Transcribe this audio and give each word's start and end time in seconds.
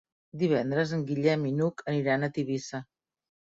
Divendres 0.43 0.93
en 0.97 1.03
Guillem 1.09 1.45
i 1.51 1.53
n'Hug 1.59 1.85
aniran 1.93 2.25
a 2.25 2.33
Tivissa. 2.41 2.83